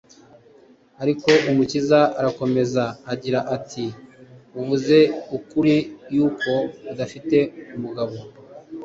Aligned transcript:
Ariko 1.03 1.29
Umukiza 1.49 1.99
arakomeza 2.19 2.83
agira 3.13 3.39
ati,” 3.55 3.85
Uvuze 4.59 4.97
ukuri 5.37 5.75
yuko 6.15 6.51
udafite 6.91 7.37
umugabo, 7.75 8.15